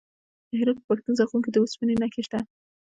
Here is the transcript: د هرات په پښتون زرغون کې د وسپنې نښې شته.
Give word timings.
د 0.49 0.51
هرات 0.59 0.77
په 0.79 0.85
پښتون 0.89 1.13
زرغون 1.17 1.41
کې 1.43 1.51
د 1.53 1.57
وسپنې 1.63 1.93
نښې 2.01 2.21
شته. 2.27 2.39